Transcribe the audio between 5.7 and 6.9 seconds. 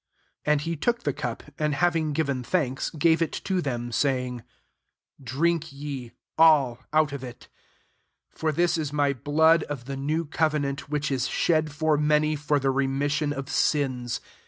ye, all,